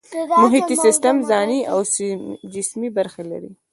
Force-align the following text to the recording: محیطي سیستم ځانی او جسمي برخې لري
محیطي 0.43 0.75
سیستم 0.85 1.15
ځانی 1.29 1.59
او 1.71 1.79
جسمي 2.53 2.89
برخې 2.97 3.23
لري 3.31 3.51